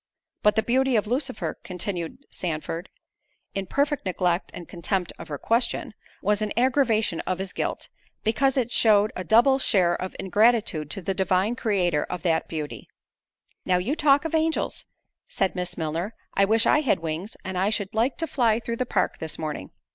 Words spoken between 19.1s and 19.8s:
this morning."